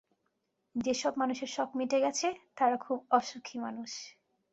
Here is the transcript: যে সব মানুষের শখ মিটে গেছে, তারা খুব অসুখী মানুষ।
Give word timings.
যে 0.75 0.93
সব 0.93 1.13
মানুষের 1.17 1.49
শখ 1.49 1.69
মিটে 1.75 1.97
গেছে, 1.99 2.27
তারা 2.57 2.75
খুব 2.77 2.97
অসুখী 3.11 3.57
মানুষ। 3.59 3.91